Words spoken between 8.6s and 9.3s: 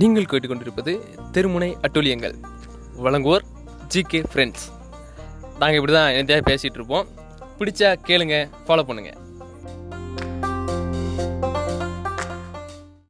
follow பண்ணுங்கள்